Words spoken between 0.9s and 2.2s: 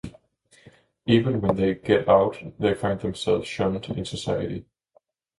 Even when they get